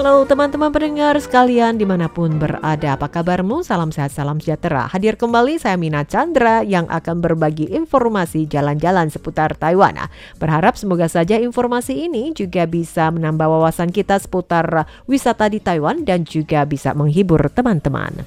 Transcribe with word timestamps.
Halo 0.00 0.24
teman-teman 0.24 0.72
pendengar 0.72 1.12
sekalian 1.20 1.76
di 1.76 1.84
mana 1.84 2.08
pun 2.08 2.40
berada 2.40 2.96
Apa 2.96 3.12
kabarmu? 3.12 3.60
Salam 3.60 3.92
sehat, 3.92 4.08
salam 4.08 4.40
sejahtera. 4.40 4.88
Hadir 4.88 5.20
kembali 5.20 5.60
saya 5.60 5.76
Mina 5.76 6.08
Chandra 6.08 6.64
yang 6.64 6.88
akan 6.88 7.20
berbagi 7.20 7.68
informasi 7.68 8.48
jalan-jalan 8.48 9.12
seputar 9.12 9.60
Taiwan. 9.60 10.00
Nah, 10.00 10.08
Berharap 10.40 10.80
semoga 10.80 11.04
saja 11.04 11.36
informasi 11.36 12.08
ini 12.08 12.32
juga 12.32 12.64
bisa 12.64 13.12
menambah 13.12 13.44
wawasan 13.44 13.92
kita 13.92 14.16
seputar 14.16 14.88
wisata 15.04 15.52
di 15.52 15.60
Taiwan 15.60 16.08
Dan 16.08 16.24
juga 16.24 16.64
bisa 16.64 16.96
menghibur 16.96 17.52
teman-teman 17.52 18.24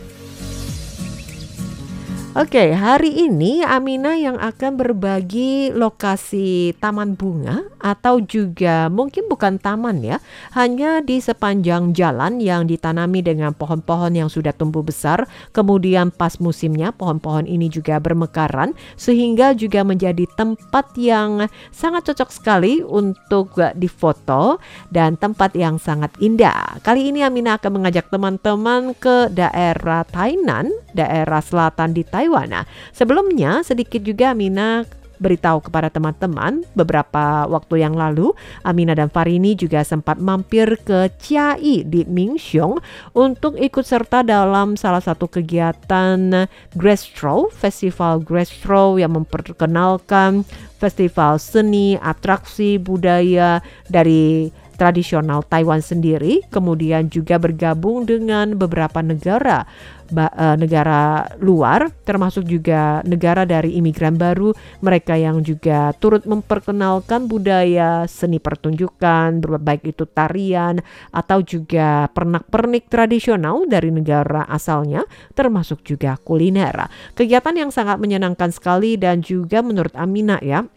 Oke, 2.34 2.73
hari 2.73 3.30
ini 3.30 3.62
Amina 3.62 4.17
yang 4.17 4.42
akan 4.42 4.73
berbagi 4.73 5.70
lokasi 5.70 6.73
taman 6.81 7.14
bunga 7.14 7.62
atau 7.78 8.17
juga 8.26 8.89
mungkin 8.89 9.30
bukan 9.30 9.62
taman 9.62 10.02
ya, 10.02 10.17
hanya 10.58 11.06
di 11.06 11.22
sepanjang 11.22 11.94
jalan 11.94 12.42
yang 12.42 12.66
ditanami 12.66 13.22
dengan 13.22 13.54
pohon-pohon 13.54 14.17
yang 14.17 14.34
sudah 14.34 14.50
tumbuh 14.50 14.81
besar, 14.81 15.30
kemudian 15.54 16.09
pas 16.09 16.42
musimnya 16.42 16.89
pohon-pohon 16.89 17.45
ini 17.45 17.70
juga 17.70 18.02
bermekaran 18.02 18.73
sehingga 18.98 19.54
juga 19.54 19.86
menjadi 19.86 20.26
tempat 20.34 20.89
yang 20.98 21.45
sangat 21.70 22.09
cocok 22.09 22.34
sekali 22.34 22.81
untuk 22.81 23.54
difoto 23.78 24.58
dan 24.89 25.22
tempat 25.22 25.54
yang 25.54 25.78
sangat 25.78 26.09
indah. 26.17 26.81
Kali 26.81 27.14
ini 27.14 27.22
Amina 27.22 27.61
akan 27.61 27.78
mengajak 27.78 28.09
teman-teman 28.09 28.98
ke 28.98 29.30
daerah 29.30 30.02
Tainan, 30.09 30.73
daerah 30.98 31.38
selatan 31.38 31.94
di 31.94 32.02
Taiwan 32.02 32.23
Taiwan. 32.24 32.48
Nah, 32.48 32.64
sebelumnya 32.96 33.60
sedikit 33.68 34.00
juga 34.00 34.32
Amina 34.32 34.88
beritahu 35.24 35.64
kepada 35.64 35.88
teman-teman 35.88 36.68
beberapa 36.76 37.48
waktu 37.48 37.86
yang 37.86 37.96
lalu 37.96 38.36
Amina 38.68 38.92
dan 38.92 39.08
Farini 39.08 39.56
juga 39.56 39.80
sempat 39.88 40.20
mampir 40.20 40.76
ke 40.84 41.08
Chiai 41.22 41.88
di 41.88 42.04
Mingxiong 42.04 42.82
untuk 43.16 43.56
ikut 43.56 43.86
serta 43.88 44.26
dalam 44.26 44.76
salah 44.76 45.00
satu 45.00 45.32
kegiatan 45.32 46.50
Grestro, 46.76 47.48
Festival 47.56 48.20
Grestro 48.20 49.00
yang 49.00 49.16
memperkenalkan 49.16 50.44
festival 50.82 51.40
seni, 51.40 51.96
atraksi 52.04 52.76
budaya 52.76 53.64
dari 53.88 54.52
tradisional 54.84 55.48
Taiwan 55.48 55.80
sendiri, 55.80 56.44
kemudian 56.52 57.08
juga 57.08 57.39
bergabung 57.39 58.03
dengan 58.03 58.60
beberapa 58.60 58.99
negara 58.99 59.64
uh, 60.11 60.58
negara 60.60 61.32
luar, 61.39 61.88
termasuk 62.04 62.44
juga 62.44 62.99
negara 63.08 63.48
dari 63.48 63.80
imigran 63.80 64.20
baru, 64.20 64.52
mereka 64.83 65.16
yang 65.16 65.39
juga 65.39 65.95
turut 65.95 66.27
memperkenalkan 66.27 67.32
budaya 67.32 68.04
seni 68.11 68.44
pertunjukan, 68.44 69.39
baik 69.39 69.95
itu 69.95 70.04
tarian 70.04 70.83
atau 71.15 71.39
juga 71.39 72.11
pernak-pernik 72.11 72.92
tradisional 72.92 73.64
dari 73.64 73.88
negara 73.88 74.44
asalnya, 74.52 75.08
termasuk 75.32 75.80
juga 75.88 76.20
kuliner. 76.20 76.92
Kegiatan 77.15 77.55
yang 77.55 77.71
sangat 77.71 78.04
menyenangkan 78.04 78.52
sekali 78.52 79.00
dan 79.00 79.23
juga 79.23 79.64
menurut 79.64 79.95
Amina 79.95 80.44
ya, 80.44 80.67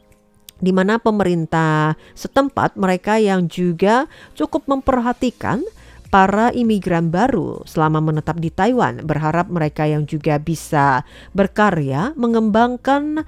di 0.60 0.72
mana 0.72 0.96
pemerintah 0.96 1.94
setempat 2.16 2.80
mereka 2.80 3.20
yang 3.20 3.48
juga 3.48 4.08
cukup 4.32 4.64
memperhatikan 4.68 5.60
para 6.08 6.54
imigran 6.54 7.10
baru 7.12 7.66
selama 7.66 8.00
menetap 8.00 8.38
di 8.40 8.48
Taiwan 8.48 9.04
berharap 9.04 9.50
mereka 9.50 9.84
yang 9.84 10.06
juga 10.06 10.38
bisa 10.40 11.04
berkarya 11.36 12.14
mengembangkan 12.16 13.26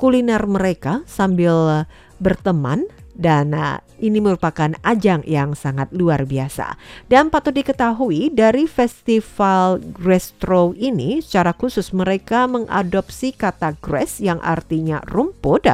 kuliner 0.00 0.40
mereka 0.48 1.04
sambil 1.04 1.84
berteman 2.16 2.88
dan 3.20 3.52
uh, 3.52 3.76
ini 4.00 4.16
merupakan 4.18 4.72
ajang 4.80 5.20
yang 5.28 5.52
sangat 5.52 5.92
luar 5.92 6.24
biasa. 6.24 6.80
Dan 7.06 7.28
patut 7.28 7.52
diketahui 7.52 8.32
dari 8.32 8.64
festival 8.64 9.76
Grestro 9.78 10.72
ini 10.72 11.20
secara 11.20 11.52
khusus 11.52 11.92
mereka 11.92 12.48
mengadopsi 12.48 13.36
kata 13.36 13.76
grass 13.78 14.24
yang 14.24 14.40
artinya 14.40 15.04
rumput 15.04 15.68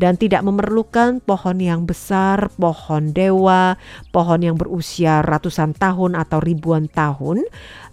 dan 0.00 0.16
tidak 0.16 0.40
memerlukan 0.40 1.20
pohon 1.20 1.60
yang 1.60 1.84
besar, 1.84 2.48
pohon 2.56 3.12
dewa, 3.12 3.76
pohon 4.08 4.40
yang 4.40 4.56
berusia 4.56 5.20
ratusan 5.20 5.76
tahun 5.76 6.16
atau 6.16 6.40
ribuan 6.40 6.88
tahun 6.88 7.44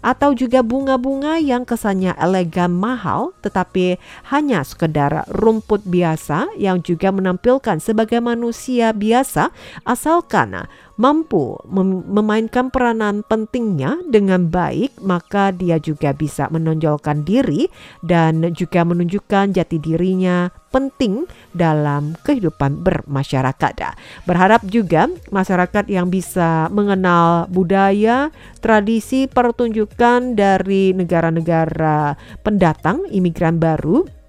atau 0.04 0.36
juga 0.36 0.60
bunga-bunga 0.60 1.40
yang 1.40 1.64
kesannya 1.64 2.12
elegan 2.20 2.76
mahal 2.76 3.32
tetapi 3.40 3.96
hanya 4.28 4.60
sekedar 4.60 5.24
rumput 5.32 5.80
biasa 5.88 6.52
yang 6.60 6.84
juga 6.84 7.08
menampilkan 7.08 7.80
sebagai 7.80 8.20
manusia 8.20 8.92
biasa 8.92 9.48
asalkan 9.88 10.68
mampu 10.94 11.58
mem 11.66 12.06
memainkan 12.06 12.70
peranan 12.70 13.26
pentingnya 13.26 13.98
dengan 14.06 14.46
baik, 14.50 14.98
maka 15.02 15.50
dia 15.50 15.82
juga 15.82 16.14
bisa 16.14 16.46
menonjolkan 16.50 17.26
diri 17.26 17.66
dan 18.04 18.46
juga 18.54 18.86
menunjukkan 18.86 19.54
jati 19.54 19.78
dirinya 19.82 20.50
penting 20.74 21.30
dalam 21.54 22.18
kehidupan 22.26 22.82
bermasyarakat. 22.82 23.74
Berharap 24.26 24.66
juga 24.66 25.06
masyarakat 25.30 25.86
yang 25.86 26.10
bisa 26.10 26.66
mengenal 26.74 27.46
budaya, 27.46 28.34
tradisi 28.58 29.30
pertunjukan 29.30 30.34
dari 30.34 30.90
negara-negara 30.90 32.18
pendatang, 32.42 33.06
imigran 33.14 33.62
baru 33.62 34.23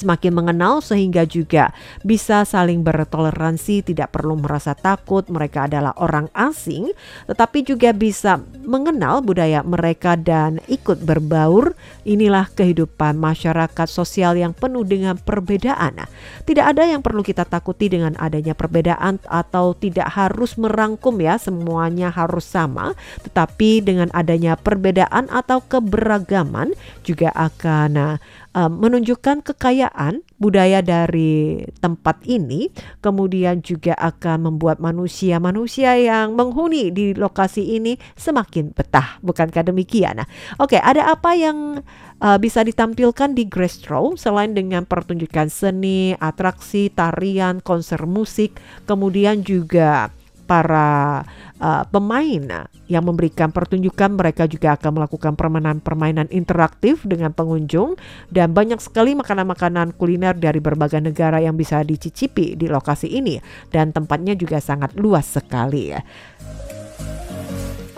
semakin 0.00 0.32
mengenal 0.32 0.80
sehingga 0.80 1.28
juga 1.28 1.76
bisa 2.00 2.48
saling 2.48 2.80
bertoleransi, 2.80 3.84
tidak 3.92 4.16
perlu 4.16 4.40
merasa 4.40 4.72
takut 4.72 5.28
mereka 5.28 5.68
adalah 5.68 5.92
orang 6.00 6.32
asing, 6.32 6.90
tetapi 7.28 7.62
juga 7.62 7.92
bisa 7.92 8.40
mengenal 8.64 9.20
budaya 9.20 9.60
mereka 9.60 10.16
dan 10.16 10.58
ikut 10.66 11.04
berbaur. 11.04 11.76
Inilah 12.08 12.48
kehidupan 12.56 13.20
masyarakat 13.20 13.88
sosial 13.90 14.40
yang 14.40 14.56
penuh 14.56 14.82
dengan 14.82 15.20
perbedaan. 15.20 16.08
Tidak 16.48 16.64
ada 16.64 16.88
yang 16.88 17.04
perlu 17.04 17.20
kita 17.20 17.44
takuti 17.44 17.92
dengan 17.92 18.16
adanya 18.16 18.56
perbedaan 18.56 19.20
atau 19.28 19.76
tidak 19.76 20.08
harus 20.08 20.56
merangkum 20.56 21.20
ya 21.20 21.36
semuanya 21.36 22.08
harus 22.08 22.48
sama, 22.48 22.96
tetapi 23.26 23.84
dengan 23.84 24.08
adanya 24.16 24.56
perbedaan 24.56 25.28
atau 25.28 25.60
keberagaman 25.60 26.72
juga 27.04 27.30
akan 27.34 28.20
menunjukkan 28.50 29.46
kekayaan 29.46 30.26
budaya 30.42 30.82
dari 30.82 31.62
tempat 31.78 32.26
ini, 32.26 32.74
kemudian 32.98 33.62
juga 33.62 33.94
akan 33.94 34.50
membuat 34.50 34.82
manusia-manusia 34.82 35.94
yang 36.00 36.34
menghuni 36.34 36.90
di 36.90 37.14
lokasi 37.14 37.78
ini 37.78 37.94
semakin 38.18 38.74
betah. 38.74 39.22
Bukankah 39.22 39.70
demikian? 39.70 40.18
Nah, 40.18 40.28
oke, 40.58 40.74
okay, 40.74 40.80
ada 40.82 41.14
apa 41.14 41.38
yang 41.38 41.86
uh, 42.18 42.38
bisa 42.42 42.66
ditampilkan 42.66 43.38
di 43.38 43.46
Grestro 43.46 44.18
selain 44.18 44.50
dengan 44.50 44.82
pertunjukan 44.82 45.46
seni, 45.46 46.18
atraksi, 46.18 46.90
tarian, 46.90 47.62
konser 47.62 48.02
musik, 48.08 48.58
kemudian 48.84 49.46
juga 49.46 50.10
para 50.50 51.22
uh, 51.62 51.86
pemain 51.86 52.66
yang 52.90 53.06
memberikan 53.06 53.54
pertunjukan 53.54 54.18
mereka 54.18 54.50
juga 54.50 54.74
akan 54.74 54.98
melakukan 54.98 55.38
permainan-permainan 55.38 56.26
interaktif 56.34 57.06
dengan 57.06 57.30
pengunjung 57.30 57.94
dan 58.34 58.50
banyak 58.50 58.82
sekali 58.82 59.14
makanan-makanan 59.14 59.94
kuliner 59.94 60.34
dari 60.34 60.58
berbagai 60.58 60.98
negara 60.98 61.38
yang 61.38 61.54
bisa 61.54 61.86
dicicipi 61.86 62.58
di 62.58 62.66
lokasi 62.66 63.14
ini 63.14 63.38
dan 63.70 63.94
tempatnya 63.94 64.34
juga 64.34 64.58
sangat 64.58 64.98
luas 64.98 65.30
sekali 65.30 65.94
ya. 65.94 66.02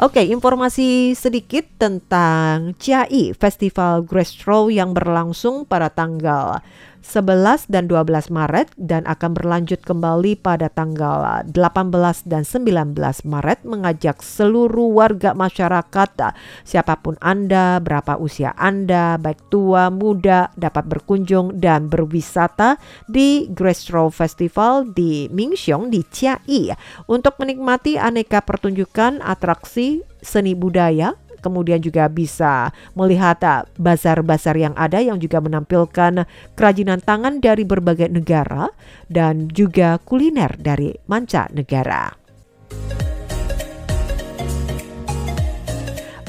Oke, 0.03 0.19
informasi 0.27 1.15
sedikit 1.15 1.63
tentang 1.79 2.75
CIAI 2.75 3.39
Festival 3.39 4.03
Grestro 4.03 4.67
yang 4.67 4.91
berlangsung 4.93 5.63
pada 5.63 5.95
tanggal 5.95 6.59
11 7.03 7.67
dan 7.67 7.91
12 7.91 8.31
Maret 8.31 8.71
dan 8.79 9.03
akan 9.11 9.35
berlanjut 9.35 9.83
kembali 9.83 10.39
pada 10.39 10.71
tanggal 10.71 11.43
18 11.51 11.53
dan 12.31 12.47
19 12.47 12.95
Maret 13.27 13.67
mengajak 13.67 14.23
seluruh 14.23 14.95
warga 14.95 15.35
masyarakat 15.35 16.11
siapa 16.63 16.95
pun 17.03 17.19
Anda, 17.19 17.83
berapa 17.83 18.17
usia 18.23 18.55
Anda, 18.55 19.19
baik 19.19 19.51
tua, 19.51 19.91
muda 19.91 20.55
dapat 20.55 20.87
berkunjung 20.87 21.59
dan 21.59 21.91
berwisata 21.91 22.79
di 23.11 23.51
Grestro 23.51 24.09
Festival 24.09 24.87
di 24.95 25.27
Mingxiong 25.29 25.91
di 25.91 26.07
Chiayi. 26.07 26.71
Untuk 27.11 27.37
menikmati 27.43 27.99
aneka 27.99 28.47
pertunjukan 28.47 29.19
atraksi 29.21 30.07
seni 30.23 30.55
budaya 30.55 31.19
kemudian 31.43 31.83
juga 31.83 32.07
bisa 32.07 32.71
melihat 32.95 33.37
ah, 33.43 33.67
bazar-bazar 33.77 34.55
yang 34.55 34.75
ada 34.79 35.03
yang 35.03 35.19
juga 35.19 35.43
menampilkan 35.43 36.25
kerajinan 36.55 37.03
tangan 37.03 37.43
dari 37.43 37.67
berbagai 37.67 38.09
negara 38.09 38.71
dan 39.11 39.51
juga 39.51 39.99
kuliner 40.01 40.55
dari 40.57 40.95
manca 41.11 41.51
negara. 41.51 42.15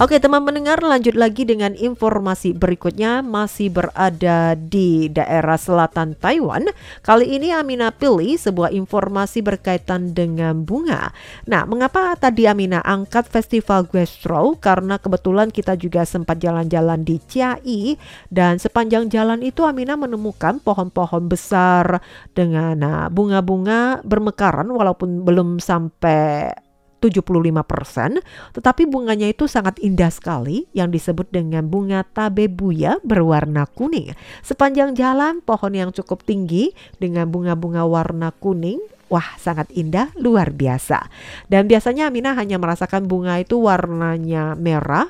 Oke 0.01 0.17
teman 0.17 0.41
mendengar 0.41 0.81
lanjut 0.81 1.13
lagi 1.13 1.45
dengan 1.45 1.77
informasi 1.77 2.57
berikutnya 2.57 3.21
masih 3.21 3.69
berada 3.69 4.57
di 4.57 5.05
daerah 5.05 5.53
selatan 5.53 6.17
Taiwan. 6.17 6.65
Kali 7.05 7.29
ini 7.29 7.53
Amina 7.53 7.93
pilih 7.93 8.33
sebuah 8.33 8.73
informasi 8.73 9.45
berkaitan 9.45 10.17
dengan 10.17 10.65
bunga. 10.65 11.13
Nah 11.45 11.69
mengapa 11.69 12.17
tadi 12.17 12.49
Amina 12.49 12.81
angkat 12.81 13.29
festival 13.29 13.85
Guestro? 13.85 14.57
Karena 14.57 14.97
kebetulan 14.97 15.53
kita 15.53 15.77
juga 15.77 16.09
sempat 16.09 16.41
jalan-jalan 16.41 17.05
di 17.05 17.21
Chiai 17.29 17.93
dan 18.33 18.57
sepanjang 18.57 19.13
jalan 19.13 19.45
itu 19.45 19.61
Amina 19.61 19.93
menemukan 19.93 20.57
pohon-pohon 20.57 21.29
besar 21.29 22.01
dengan 22.33 22.81
ah, 22.81 23.05
bunga-bunga 23.13 24.01
bermekaran 24.01 24.73
walaupun 24.73 25.21
belum 25.21 25.61
sampai 25.61 26.72
75%, 27.03 28.23
tetapi 28.55 28.87
bunganya 28.87 29.27
itu 29.27 29.51
sangat 29.51 29.75
indah 29.83 30.07
sekali 30.07 30.71
yang 30.71 30.87
disebut 30.87 31.27
dengan 31.27 31.67
bunga 31.67 32.07
tabebuya 32.07 33.03
berwarna 33.03 33.67
kuning. 33.67 34.15
Sepanjang 34.39 34.95
jalan 34.95 35.43
pohon 35.43 35.75
yang 35.75 35.91
cukup 35.91 36.23
tinggi 36.23 36.71
dengan 37.03 37.27
bunga-bunga 37.27 37.83
warna 37.83 38.31
kuning 38.31 38.79
Wah, 39.11 39.37
sangat 39.37 39.69
indah, 39.77 40.09
luar 40.17 40.49
biasa. 40.49 41.05
Dan 41.45 41.69
biasanya 41.69 42.09
Amina 42.09 42.33
hanya 42.33 42.57
merasakan 42.57 43.05
bunga 43.05 43.37
itu 43.37 43.61
warnanya 43.61 44.57
merah, 44.57 45.05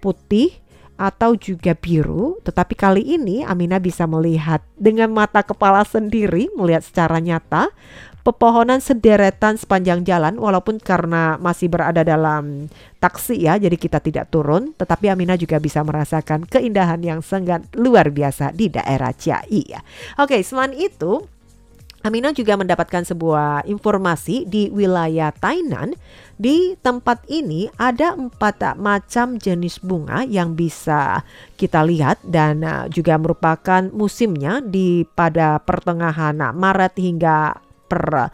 putih, 0.00 0.56
atau 1.02 1.34
juga 1.34 1.74
biru, 1.74 2.38
tetapi 2.46 2.78
kali 2.78 3.02
ini 3.18 3.42
Amina 3.42 3.82
bisa 3.82 4.06
melihat 4.06 4.62
dengan 4.78 5.10
mata 5.10 5.42
kepala 5.42 5.82
sendiri, 5.82 6.46
melihat 6.54 6.86
secara 6.86 7.18
nyata 7.18 7.74
pepohonan 8.22 8.78
sederetan 8.78 9.58
sepanjang 9.58 10.06
jalan 10.06 10.38
walaupun 10.38 10.78
karena 10.78 11.36
masih 11.42 11.66
berada 11.66 12.06
dalam 12.06 12.70
taksi 13.02 13.38
ya 13.38 13.58
jadi 13.58 13.74
kita 13.74 13.98
tidak 13.98 14.30
turun 14.30 14.74
tetapi 14.78 15.10
Amina 15.10 15.34
juga 15.34 15.58
bisa 15.58 15.82
merasakan 15.82 16.46
keindahan 16.46 17.02
yang 17.02 17.20
sangat 17.20 17.66
luar 17.74 18.10
biasa 18.14 18.54
di 18.54 18.70
daerah 18.70 19.10
Ciai 19.14 19.62
ya. 19.66 19.82
Oke, 20.22 20.38
selain 20.46 20.74
itu 20.74 21.26
Amina 22.02 22.34
juga 22.34 22.58
mendapatkan 22.58 23.06
sebuah 23.06 23.62
informasi 23.62 24.42
di 24.50 24.66
wilayah 24.74 25.30
Tainan. 25.30 25.94
Di 26.34 26.74
tempat 26.82 27.22
ini 27.30 27.70
ada 27.78 28.18
empat 28.18 28.74
macam 28.74 29.38
jenis 29.38 29.78
bunga 29.78 30.26
yang 30.26 30.58
bisa 30.58 31.22
kita 31.54 31.86
lihat 31.86 32.18
dan 32.26 32.66
uh, 32.66 32.90
juga 32.90 33.14
merupakan 33.22 33.86
musimnya 33.94 34.58
di 34.58 35.06
pada 35.14 35.62
pertengahan 35.62 36.34
Maret 36.50 36.98
hingga 36.98 37.54
per 37.92 38.32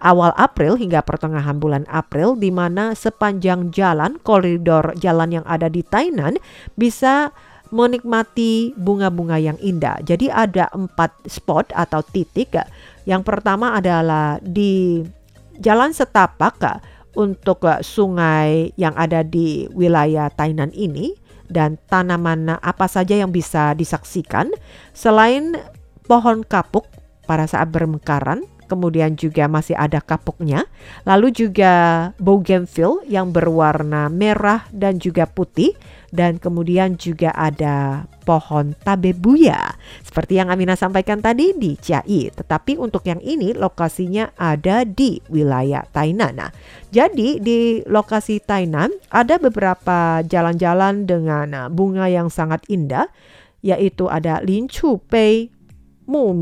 awal 0.00 0.30
April 0.38 0.78
hingga 0.78 1.02
pertengahan 1.02 1.58
bulan 1.58 1.82
April 1.90 2.38
di 2.38 2.54
mana 2.54 2.94
sepanjang 2.94 3.74
jalan 3.74 4.16
koridor 4.22 4.94
jalan 4.96 5.42
yang 5.42 5.46
ada 5.50 5.66
di 5.66 5.82
Tainan 5.82 6.38
bisa 6.78 7.34
menikmati 7.70 8.74
bunga-bunga 8.74 9.38
yang 9.38 9.58
indah. 9.62 9.98
Jadi 10.02 10.26
ada 10.26 10.70
empat 10.74 11.14
spot 11.30 11.70
atau 11.70 12.02
titik. 12.02 12.58
Yang 13.06 13.22
pertama 13.22 13.78
adalah 13.78 14.42
di 14.42 15.02
Jalan 15.60 15.94
Setapak 15.94 16.82
untuk 17.14 17.62
sungai 17.86 18.74
yang 18.74 18.96
ada 18.98 19.22
di 19.22 19.70
wilayah 19.70 20.32
Tainan 20.34 20.74
ini 20.74 21.14
dan 21.50 21.78
tanaman 21.90 22.58
apa 22.58 22.86
saja 22.86 23.18
yang 23.18 23.34
bisa 23.34 23.74
disaksikan 23.74 24.50
selain 24.94 25.58
pohon 26.06 26.46
kapuk 26.46 26.86
pada 27.26 27.46
saat 27.46 27.70
bermekaran 27.70 28.46
kemudian 28.70 29.18
juga 29.18 29.50
masih 29.50 29.74
ada 29.74 29.98
kapuknya, 29.98 30.70
lalu 31.02 31.34
juga 31.34 31.74
bougainville 32.22 33.02
yang 33.10 33.34
berwarna 33.34 34.06
merah 34.06 34.70
dan 34.70 35.02
juga 35.02 35.26
putih, 35.26 35.74
dan 36.14 36.38
kemudian 36.38 36.94
juga 36.94 37.34
ada 37.34 38.06
pohon 38.26 38.74
tabebuya 38.86 39.74
seperti 40.06 40.38
yang 40.38 40.50
Amina 40.50 40.78
sampaikan 40.78 41.18
tadi 41.18 41.54
di 41.54 41.74
Chiai. 41.78 42.30
Tetapi 42.30 42.78
untuk 42.78 43.06
yang 43.06 43.18
ini 43.22 43.54
lokasinya 43.54 44.34
ada 44.38 44.86
di 44.86 45.18
wilayah 45.30 45.86
Tainan. 45.90 46.38
Nah, 46.38 46.50
jadi 46.94 47.42
di 47.42 47.82
lokasi 47.86 48.42
Tainan 48.42 48.90
ada 49.10 49.38
beberapa 49.38 50.22
jalan-jalan 50.26 51.06
dengan 51.06 51.70
bunga 51.74 52.06
yang 52.06 52.30
sangat 52.30 52.62
indah 52.70 53.10
yaitu 53.60 54.08
ada 54.08 54.40
Lin 54.40 54.66
Chu 54.72 55.04
Bei, 55.10 55.52
Mu 56.08 56.32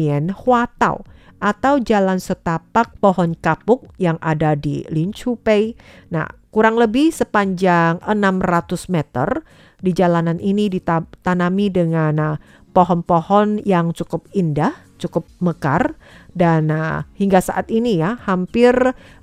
Hua 0.44 0.70
Tao 0.78 1.02
atau 1.38 1.78
jalan 1.78 2.18
setapak 2.18 2.98
pohon 2.98 3.34
kapuk 3.38 3.86
yang 3.98 4.18
ada 4.22 4.58
di 4.58 4.82
Linchupei. 4.90 5.78
Nah, 6.10 6.26
kurang 6.50 6.78
lebih 6.78 7.14
sepanjang 7.14 8.02
600 8.02 8.90
meter 8.90 9.46
di 9.78 9.94
jalanan 9.94 10.42
ini 10.42 10.66
ditanami 10.66 11.70
dengan 11.70 12.14
uh, 12.18 12.36
pohon-pohon 12.74 13.62
yang 13.62 13.94
cukup 13.94 14.26
indah, 14.34 14.74
cukup 14.98 15.26
mekar 15.38 15.94
dan 16.34 16.70
uh, 16.70 17.06
hingga 17.14 17.42
saat 17.42 17.70
ini 17.70 17.98
ya 17.98 18.18
hampir 18.26 18.74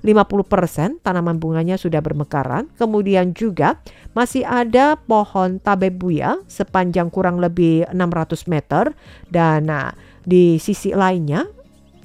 50% 0.04 1.00
tanaman 1.04 1.36
bunganya 1.36 1.76
sudah 1.76 2.00
bermekaran. 2.00 2.68
Kemudian 2.76 3.36
juga 3.36 3.80
masih 4.16 4.44
ada 4.44 4.96
pohon 4.96 5.60
tabebuya 5.60 6.40
sepanjang 6.48 7.12
kurang 7.12 7.40
lebih 7.40 7.88
600 7.92 8.52
meter 8.52 8.96
dan 9.28 9.68
uh, 9.68 9.92
di 10.26 10.58
sisi 10.58 10.90
lainnya 10.92 11.46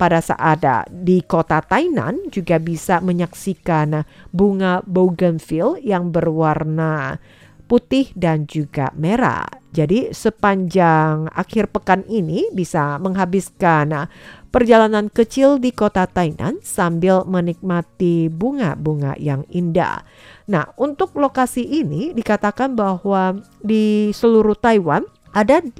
pada 0.01 0.17
saat 0.17 0.65
di 0.89 1.21
kota 1.21 1.61
Tainan 1.61 2.33
juga 2.33 2.57
bisa 2.57 2.97
menyaksikan 3.05 4.01
bunga 4.33 4.81
bougainville 4.89 5.77
yang 5.85 6.09
berwarna 6.09 7.21
putih 7.69 8.09
dan 8.17 8.49
juga 8.49 8.89
merah. 8.97 9.45
Jadi 9.71 10.09
sepanjang 10.11 11.29
akhir 11.31 11.69
pekan 11.71 12.01
ini 12.09 12.49
bisa 12.51 12.97
menghabiskan 12.97 14.09
perjalanan 14.49 15.07
kecil 15.07 15.61
di 15.61 15.69
kota 15.71 16.09
Tainan 16.09 16.59
sambil 16.65 17.23
menikmati 17.23 18.27
bunga-bunga 18.27 19.15
yang 19.21 19.47
indah. 19.53 20.03
Nah, 20.51 20.67
untuk 20.75 21.15
lokasi 21.15 21.63
ini 21.63 22.11
dikatakan 22.11 22.75
bahwa 22.75 23.39
di 23.63 24.11
seluruh 24.11 24.57
Taiwan 24.57 25.05
ada 25.31 25.63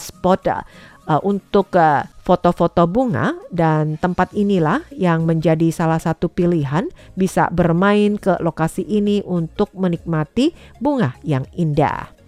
spot 0.00 0.48
uh, 1.08 1.20
untuk 1.24 1.72
uh, 1.74 2.04
foto-foto 2.22 2.84
bunga 2.84 3.34
dan 3.48 3.96
tempat 3.96 4.36
inilah 4.36 4.84
yang 4.92 5.24
menjadi 5.24 5.72
salah 5.72 5.98
satu 5.98 6.28
pilihan 6.28 6.92
bisa 7.16 7.48
bermain 7.48 8.20
ke 8.20 8.36
lokasi 8.44 8.84
ini 8.84 9.24
untuk 9.24 9.72
menikmati 9.72 10.52
bunga 10.78 11.16
yang 11.24 11.48
indah. 11.56 12.18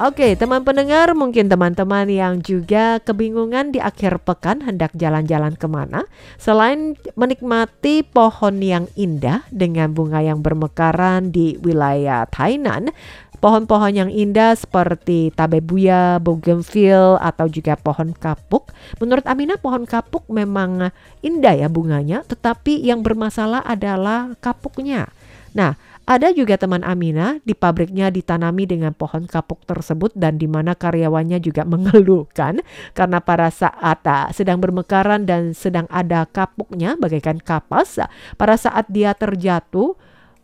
Oke, 0.00 0.32
teman 0.32 0.64
pendengar, 0.64 1.12
mungkin 1.12 1.52
teman-teman 1.52 2.08
yang 2.08 2.40
juga 2.40 3.04
kebingungan 3.04 3.68
di 3.68 3.84
akhir 3.84 4.24
pekan 4.24 4.64
hendak 4.64 4.96
jalan-jalan 4.96 5.52
ke 5.60 5.68
mana, 5.68 6.08
selain 6.40 6.96
menikmati 7.20 8.00
pohon 8.00 8.64
yang 8.64 8.88
indah 8.96 9.44
dengan 9.52 9.92
bunga 9.92 10.24
yang 10.24 10.40
bermekaran 10.40 11.28
di 11.28 11.60
wilayah 11.60 12.24
Tainan, 12.32 12.96
Pohon-pohon 13.40 13.92
yang 13.96 14.10
indah 14.12 14.52
seperti 14.52 15.32
tabebuya, 15.32 16.20
bougainville 16.20 17.16
atau 17.24 17.48
juga 17.48 17.72
pohon 17.80 18.12
kapuk. 18.12 18.68
Menurut 19.00 19.24
Amina 19.24 19.56
pohon 19.56 19.88
kapuk 19.88 20.28
memang 20.28 20.92
indah 21.24 21.56
ya 21.56 21.72
bunganya, 21.72 22.20
tetapi 22.28 22.84
yang 22.84 23.00
bermasalah 23.00 23.64
adalah 23.64 24.36
kapuknya. 24.44 25.08
Nah, 25.56 25.74
ada 26.10 26.34
juga 26.34 26.58
teman 26.58 26.82
Amina 26.82 27.38
di 27.46 27.54
pabriknya 27.54 28.10
ditanami 28.10 28.66
dengan 28.66 28.90
pohon 28.90 29.30
kapuk 29.30 29.62
tersebut 29.62 30.10
dan 30.18 30.42
di 30.42 30.50
mana 30.50 30.74
karyawannya 30.74 31.38
juga 31.38 31.62
mengeluhkan 31.62 32.60
karena 32.98 33.22
pada 33.22 33.46
saat 33.48 34.02
uh, 34.02 34.26
sedang 34.34 34.58
bermekaran 34.58 35.22
dan 35.22 35.54
sedang 35.54 35.86
ada 35.86 36.26
kapuknya 36.26 36.98
bagaikan 36.98 37.38
kapas, 37.38 38.02
pada 38.34 38.58
saat 38.58 38.90
dia 38.90 39.14
terjatuh 39.14 39.94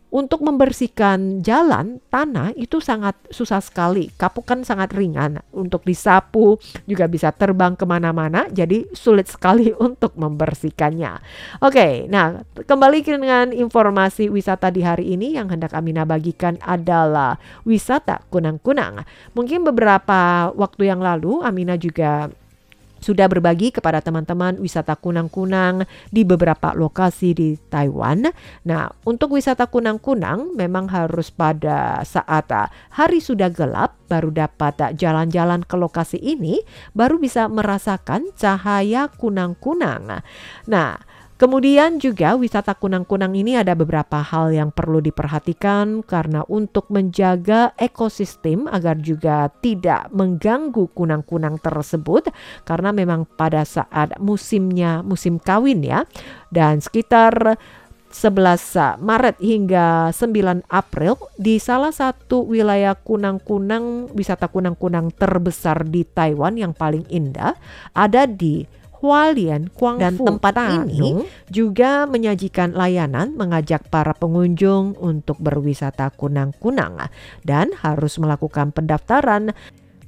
untuk 0.07 0.39
membersihkan 0.39 1.43
jalan 1.43 1.99
tanah 2.07 2.55
itu 2.55 2.79
sangat 2.79 3.19
susah 3.27 3.59
sekali. 3.59 4.07
Kapuk 4.15 4.47
kan 4.47 4.63
sangat 4.63 4.95
ringan 4.95 5.43
untuk 5.51 5.83
disapu 5.83 6.55
juga 6.87 7.11
bisa 7.11 7.35
terbang 7.35 7.75
ke 7.75 7.83
mana-mana, 7.83 8.47
jadi 8.47 8.87
sulit 8.95 9.27
sekali 9.27 9.75
untuk 9.87 10.15
membersihkannya. 10.15 11.19
Oke, 11.63 12.07
nah 12.07 12.41
kembali 12.55 12.99
dengan 13.03 13.51
informasi 13.51 14.31
wisata 14.31 14.71
di 14.71 14.81
hari 14.83 15.15
ini 15.15 15.35
yang 15.35 15.51
hendak 15.51 15.75
Amina 15.75 16.07
bagikan 16.07 16.55
adalah 16.63 17.35
wisata 17.67 18.23
kunang-kunang. 18.31 19.03
Mungkin 19.35 19.67
beberapa 19.67 20.51
waktu 20.55 20.87
yang 20.87 21.03
lalu 21.03 21.43
Amina 21.43 21.75
juga 21.75 22.31
sudah 22.99 23.29
berbagi 23.31 23.73
kepada 23.73 24.03
teman-teman 24.03 24.59
wisata 24.61 24.97
kunang-kunang 24.97 25.87
di 26.11 26.27
beberapa 26.27 26.73
lokasi 26.73 27.33
di 27.33 27.49
Taiwan. 27.57 28.29
Nah, 28.67 28.91
untuk 29.07 29.33
wisata 29.33 29.69
kunang-kunang 29.69 30.53
memang 30.53 30.91
harus 30.91 31.31
pada 31.31 32.01
saat 32.03 32.49
ah, 32.51 32.67
hari 32.93 33.23
sudah 33.23 33.49
gelap 33.49 33.95
baru 34.07 34.31
dapat 34.31 34.75
ah, 34.83 34.91
jalan-jalan 34.91 35.63
ke 35.63 35.75
lokasi 35.75 36.19
ini, 36.19 36.63
baru 36.91 37.19
bisa 37.19 37.47
merasakan 37.47 38.31
cahaya 38.35 39.07
kunang-kunang. 39.11 40.23
Nah, 40.67 40.91
Kemudian 41.37 42.01
juga 42.01 42.33
wisata 42.33 42.73
kunang-kunang 42.73 43.37
ini 43.37 43.53
ada 43.53 43.77
beberapa 43.77 44.25
hal 44.25 44.49
yang 44.57 44.73
perlu 44.73 44.97
diperhatikan 45.05 46.01
karena 46.01 46.41
untuk 46.49 46.89
menjaga 46.89 47.77
ekosistem 47.77 48.65
agar 48.65 48.97
juga 48.97 49.53
tidak 49.61 50.09
mengganggu 50.09 50.89
kunang-kunang 50.97 51.61
tersebut 51.61 52.33
karena 52.65 52.89
memang 52.89 53.29
pada 53.37 53.61
saat 53.69 54.17
musimnya 54.17 55.05
musim 55.05 55.37
kawin 55.37 55.85
ya 55.85 56.09
dan 56.49 56.81
sekitar 56.81 57.61
11 58.09 58.97
Maret 58.97 59.37
hingga 59.37 60.09
9 60.09 60.65
April 60.73 61.21
di 61.37 61.61
salah 61.61 61.93
satu 61.93 62.49
wilayah 62.49 62.97
kunang-kunang 62.97 64.09
wisata 64.09 64.49
kunang-kunang 64.49 65.13
terbesar 65.13 65.85
di 65.85 66.01
Taiwan 66.01 66.57
yang 66.57 66.73
paling 66.73 67.05
indah 67.13 67.53
ada 67.93 68.25
di 68.25 68.65
Hualien, 68.97 69.69
Guangfu, 69.69 70.01
dan 70.01 70.13
tempat 70.17 70.55
ini 70.89 71.21
juga 71.53 72.09
menyajikan 72.09 72.73
layanan 72.73 73.37
mengajak 73.37 73.85
para 73.93 74.17
pengunjung 74.17 74.97
untuk 74.97 75.37
berwisata 75.37 76.09
kunang-kunang 76.17 77.05
dan 77.45 77.69
harus 77.77 78.17
melakukan 78.17 78.73
pendaftaran 78.73 79.53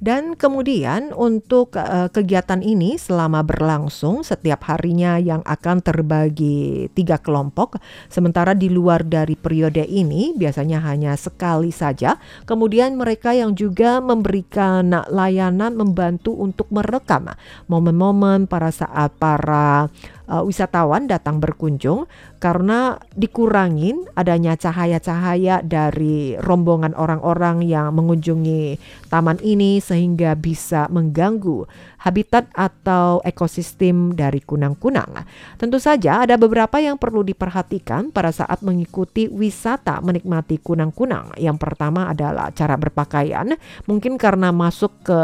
dan 0.00 0.32
kemudian 0.32 1.12
untuk 1.12 1.76
uh, 1.76 2.08
kegiatan 2.08 2.64
ini 2.64 2.96
selama 2.96 3.44
berlangsung 3.44 4.24
setiap 4.24 4.64
harinya 4.72 5.20
yang 5.20 5.44
akan 5.44 5.84
terbagi 5.84 6.88
tiga 6.96 7.20
kelompok. 7.20 7.76
Sementara 8.08 8.56
di 8.56 8.72
luar 8.72 9.04
dari 9.04 9.36
periode 9.36 9.84
ini 9.84 10.32
biasanya 10.32 10.80
hanya 10.88 11.12
sekali 11.20 11.68
saja. 11.68 12.16
Kemudian 12.48 12.96
mereka 12.96 13.36
yang 13.36 13.52
juga 13.52 14.00
memberikan 14.00 14.88
layanan 15.12 15.76
membantu 15.76 16.32
untuk 16.32 16.72
merekam 16.72 17.28
momen-momen 17.68 18.48
para 18.48 18.72
saat 18.72 19.12
para 19.20 19.92
uh, 20.30 20.46
wisatawan 20.46 21.10
datang 21.10 21.42
berkunjung 21.42 22.06
karena 22.38 22.96
dikurangin 23.18 24.06
adanya 24.14 24.54
cahaya-cahaya 24.56 25.60
dari 25.60 26.38
rombongan 26.40 26.94
orang-orang 26.96 27.66
yang 27.66 27.92
mengunjungi 27.92 28.78
taman 29.10 29.42
ini 29.42 29.82
sehingga 29.82 30.38
bisa 30.38 30.86
mengganggu 30.88 31.66
habitat 32.00 32.48
atau 32.56 33.20
ekosistem 33.26 34.16
dari 34.16 34.40
kunang-kunang. 34.40 35.26
Tentu 35.60 35.76
saja 35.76 36.24
ada 36.24 36.40
beberapa 36.40 36.80
yang 36.80 36.96
perlu 36.96 37.20
diperhatikan 37.20 38.08
pada 38.08 38.32
saat 38.32 38.64
mengikuti 38.64 39.28
wisata 39.28 40.00
menikmati 40.00 40.56
kunang-kunang. 40.64 41.36
Yang 41.36 41.60
pertama 41.60 42.08
adalah 42.08 42.48
cara 42.56 42.80
berpakaian, 42.80 43.52
mungkin 43.84 44.16
karena 44.16 44.48
masuk 44.48 45.04
ke 45.04 45.20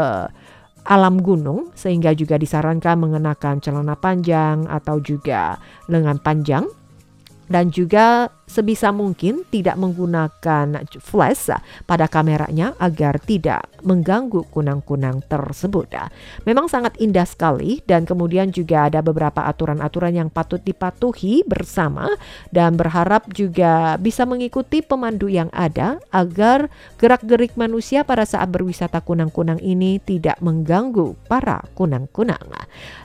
alam 0.87 1.19
gunung 1.19 1.67
sehingga 1.75 2.15
juga 2.15 2.39
disarankan 2.39 2.95
mengenakan 2.95 3.59
celana 3.59 3.99
panjang 3.99 4.63
atau 4.71 5.03
juga 5.03 5.59
lengan 5.91 6.17
panjang 6.23 6.63
dan 7.47 7.71
juga 7.71 8.31
sebisa 8.47 8.95
mungkin 8.95 9.43
tidak 9.51 9.75
menggunakan 9.75 10.87
flash 11.03 11.51
pada 11.83 12.07
kameranya 12.07 12.79
agar 12.79 13.19
tidak 13.19 13.67
mengganggu 13.83 14.47
kunang-kunang 14.47 15.19
tersebut. 15.27 15.91
Memang 16.47 16.71
sangat 16.71 16.95
indah 16.97 17.27
sekali 17.27 17.83
dan 17.83 18.07
kemudian 18.07 18.49
juga 18.55 18.87
ada 18.87 19.03
beberapa 19.03 19.43
aturan-aturan 19.43 20.15
yang 20.15 20.29
patut 20.31 20.63
dipatuhi 20.63 21.43
bersama 21.43 22.07
dan 22.55 22.79
berharap 22.79 23.27
juga 23.35 23.99
bisa 23.99 24.23
mengikuti 24.23 24.79
pemandu 24.79 25.27
yang 25.27 25.51
ada 25.51 25.99
agar 26.15 26.71
gerak-gerik 26.95 27.59
manusia 27.59 28.07
pada 28.07 28.23
saat 28.23 28.47
berwisata 28.47 29.03
kunang-kunang 29.03 29.59
ini 29.59 29.99
tidak 29.99 30.39
mengganggu 30.39 31.19
para 31.27 31.67
kunang-kunang. 31.75 32.39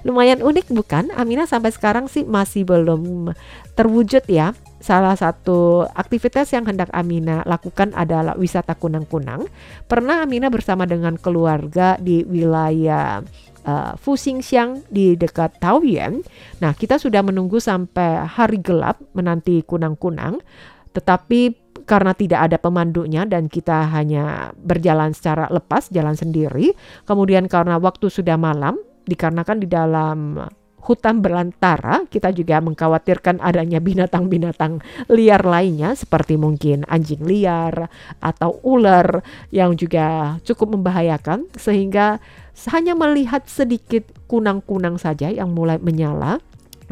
Lumayan 0.07 0.39
unik 0.43 0.71
bukan? 0.71 1.11
Amina 1.19 1.51
sampai 1.51 1.75
sekarang 1.75 2.07
sih 2.07 2.23
masih 2.23 2.63
belum 2.63 3.35
terwujud 3.75 4.23
ya 4.33 4.57
salah 4.81 5.15
satu 5.15 5.85
aktivitas 5.93 6.51
yang 6.57 6.65
hendak 6.65 6.89
Amina 6.91 7.45
lakukan 7.45 7.93
adalah 7.93 8.35
wisata 8.35 8.75
kunang-kunang. 8.75 9.47
Pernah 9.87 10.25
Amina 10.25 10.49
bersama 10.49 10.89
dengan 10.89 11.15
keluarga 11.21 12.01
di 12.01 12.25
wilayah 12.25 13.23
uh, 13.63 13.95
Fuxingxiang 13.95 14.89
di 14.91 15.15
dekat 15.15 15.61
Taoyuan. 15.63 16.25
Nah, 16.59 16.73
kita 16.75 16.99
sudah 16.99 17.23
menunggu 17.23 17.63
sampai 17.63 18.27
hari 18.27 18.59
gelap 18.59 18.99
menanti 19.15 19.63
kunang-kunang, 19.63 20.43
tetapi 20.97 21.55
karena 21.87 22.15
tidak 22.15 22.51
ada 22.51 22.57
pemandunya 22.59 23.27
dan 23.27 23.51
kita 23.51 23.91
hanya 23.91 24.55
berjalan 24.59 25.15
secara 25.15 25.51
lepas, 25.51 25.91
jalan 25.91 26.15
sendiri. 26.15 26.75
Kemudian 27.07 27.47
karena 27.51 27.79
waktu 27.79 28.11
sudah 28.11 28.39
malam, 28.39 28.79
dikarenakan 29.07 29.59
di 29.59 29.67
dalam 29.67 30.19
hutan 30.83 31.23
belantara, 31.23 32.03
kita 32.11 32.35
juga 32.35 32.59
mengkhawatirkan 32.59 33.39
adanya 33.39 33.79
binatang-binatang 33.79 34.83
liar 35.07 35.43
lainnya 35.47 35.95
seperti 35.95 36.35
mungkin 36.35 36.83
anjing 36.91 37.23
liar 37.23 37.87
atau 38.19 38.59
ular 38.67 39.23
yang 39.55 39.79
juga 39.79 40.37
cukup 40.43 40.75
membahayakan 40.75 41.47
sehingga 41.55 42.19
hanya 42.75 42.99
melihat 42.99 43.47
sedikit 43.47 44.05
kunang-kunang 44.27 44.99
saja 44.99 45.31
yang 45.31 45.55
mulai 45.55 45.79
menyala 45.79 46.43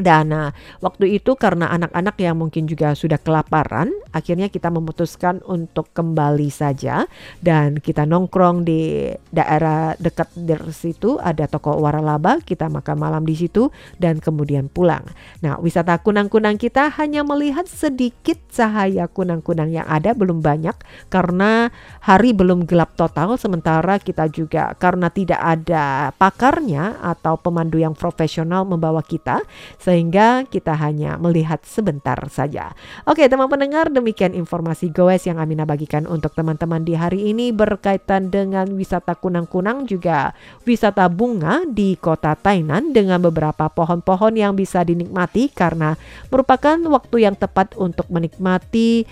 dan 0.01 0.33
uh, 0.33 0.49
waktu 0.81 1.21
itu 1.21 1.37
karena 1.37 1.69
anak-anak 1.69 2.17
yang 2.17 2.41
mungkin 2.41 2.65
juga 2.65 2.97
sudah 2.97 3.21
kelaparan, 3.21 3.93
akhirnya 4.11 4.49
kita 4.49 4.73
memutuskan 4.73 5.39
untuk 5.45 5.93
kembali 5.93 6.49
saja. 6.49 7.05
Dan 7.37 7.77
kita 7.77 8.09
nongkrong 8.09 8.65
di 8.65 9.13
daerah 9.29 9.93
dekat 9.95 10.33
dari 10.33 10.73
situ 10.73 11.21
ada 11.21 11.45
toko 11.45 11.77
waralaba, 11.77 12.41
kita 12.41 12.67
makan 12.67 12.97
malam 12.97 13.23
di 13.23 13.37
situ 13.37 13.69
dan 14.01 14.17
kemudian 14.17 14.67
pulang. 14.67 15.05
Nah, 15.45 15.61
wisata 15.61 16.01
kunang-kunang 16.01 16.57
kita 16.57 16.89
hanya 16.97 17.21
melihat 17.21 17.69
sedikit 17.69 18.41
cahaya 18.51 19.05
kunang-kunang 19.05 19.69
yang 19.69 19.87
ada 19.87 20.17
belum 20.17 20.41
banyak 20.41 20.75
karena 21.13 21.69
hari 22.01 22.33
belum 22.33 22.65
gelap 22.65 22.97
total. 22.97 23.37
Sementara 23.37 24.01
kita 24.01 24.27
juga 24.27 24.73
karena 24.75 25.13
tidak 25.13 25.39
ada 25.39 26.11
pakarnya 26.17 26.97
atau 26.99 27.37
pemandu 27.37 27.77
yang 27.77 27.93
profesional 27.93 28.65
membawa 28.65 29.05
kita 29.05 29.45
sehingga 29.91 30.47
kita 30.47 30.71
hanya 30.79 31.19
melihat 31.19 31.59
sebentar 31.67 32.15
saja. 32.31 32.71
Oke, 33.03 33.27
teman 33.27 33.51
pendengar, 33.51 33.91
demikian 33.91 34.31
informasi 34.31 34.87
goes 34.87 35.27
yang 35.27 35.35
Amina 35.35 35.67
bagikan 35.67 36.07
untuk 36.07 36.31
teman-teman 36.31 36.87
di 36.87 36.95
hari 36.95 37.27
ini 37.27 37.51
berkaitan 37.51 38.31
dengan 38.31 38.71
wisata 38.71 39.19
kunang-kunang 39.19 39.83
juga 39.83 40.31
wisata 40.63 41.11
bunga 41.11 41.67
di 41.67 41.99
kota 41.99 42.39
Tainan 42.39 42.95
dengan 42.95 43.19
beberapa 43.19 43.67
pohon-pohon 43.67 44.39
yang 44.39 44.55
bisa 44.55 44.87
dinikmati 44.87 45.51
karena 45.51 45.99
merupakan 46.31 46.79
waktu 46.87 47.27
yang 47.27 47.35
tepat 47.35 47.75
untuk 47.75 48.07
menikmati 48.07 49.03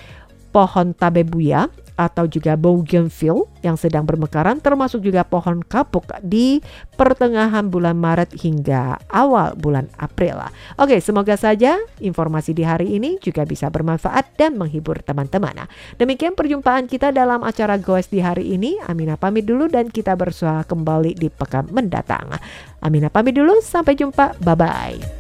pohon 0.50 0.98
tabebuya 0.98 1.70
atau 2.00 2.24
juga 2.32 2.56
bougainville 2.56 3.44
yang 3.60 3.76
sedang 3.76 4.08
bermekaran 4.08 4.64
termasuk 4.64 5.04
juga 5.04 5.28
pohon 5.28 5.60
kapuk 5.60 6.08
di 6.24 6.64
pertengahan 6.96 7.68
bulan 7.68 8.00
Maret 8.00 8.40
hingga 8.40 8.96
awal 9.12 9.60
bulan 9.60 9.92
April. 10.00 10.40
Oke, 10.80 11.04
semoga 11.04 11.36
saja 11.36 11.76
informasi 12.00 12.56
di 12.56 12.64
hari 12.64 12.96
ini 12.96 13.20
juga 13.20 13.44
bisa 13.44 13.68
bermanfaat 13.68 14.40
dan 14.40 14.56
menghibur 14.56 15.04
teman-teman. 15.04 15.68
Demikian 16.00 16.40
perjumpaan 16.40 16.88
kita 16.88 17.12
dalam 17.12 17.44
acara 17.44 17.76
Goes 17.76 18.08
di 18.08 18.24
hari 18.24 18.56
ini. 18.56 18.80
Amina 18.88 19.20
pamit 19.20 19.44
dulu 19.44 19.68
dan 19.68 19.92
kita 19.92 20.16
bersua 20.16 20.64
kembali 20.64 21.20
di 21.20 21.28
pekan 21.28 21.68
mendatang. 21.68 22.32
Amina 22.80 23.12
pamit 23.12 23.36
dulu, 23.36 23.60
sampai 23.60 24.00
jumpa. 24.00 24.40
Bye-bye. 24.40 25.19